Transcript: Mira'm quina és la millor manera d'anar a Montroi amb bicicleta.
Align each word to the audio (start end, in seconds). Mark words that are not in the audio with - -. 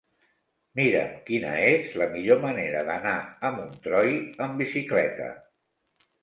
Mira'm 0.77 1.09
quina 1.27 1.51
és 1.65 1.93
la 2.01 2.07
millor 2.13 2.39
manera 2.45 2.81
d'anar 2.87 3.11
a 3.51 3.53
Montroi 3.59 4.17
amb 4.47 4.59
bicicleta. 4.65 5.31